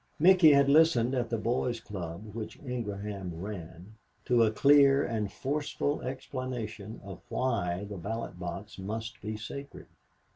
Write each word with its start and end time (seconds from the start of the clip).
Micky 0.17 0.51
had 0.53 0.67
listened 0.67 1.13
at 1.13 1.29
the 1.29 1.37
Boys' 1.37 1.79
Club, 1.79 2.33
which 2.33 2.57
Ingraham 2.65 3.39
ran, 3.39 3.97
to 4.25 4.41
a 4.41 4.49
clear 4.49 5.05
and 5.05 5.31
forceful 5.31 6.01
explanation 6.01 6.99
of 7.03 7.21
why 7.29 7.85
the 7.87 7.97
ballot 7.97 8.39
box 8.39 8.79
must 8.79 9.21
be 9.21 9.37
sacred. 9.37 9.85